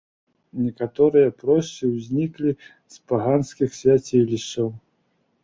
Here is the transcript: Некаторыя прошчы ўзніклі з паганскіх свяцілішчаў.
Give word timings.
Некаторыя 0.61 1.33
прошчы 1.41 1.83
ўзніклі 1.89 2.51
з 2.95 3.05
паганскіх 3.13 3.69
свяцілішчаў. 3.83 4.67